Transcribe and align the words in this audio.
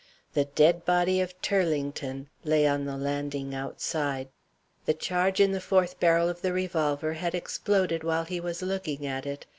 The 0.33 0.45
dead 0.45 0.83
body 0.83 1.21
of 1.21 1.39
Turlington 1.43 2.25
lay 2.43 2.65
on 2.65 2.85
the 2.85 2.97
landing 2.97 3.53
outside. 3.53 4.29
The 4.85 4.95
charge 4.95 5.39
in 5.39 5.51
the 5.51 5.61
fourth 5.61 5.99
barrel 5.99 6.27
of 6.27 6.41
the 6.41 6.53
revolver 6.53 7.13
had 7.13 7.35
exploded 7.35 8.03
while 8.03 8.23
he 8.23 8.39
was 8.39 8.63
looking 8.63 9.05
at 9.05 9.27
it. 9.27 9.45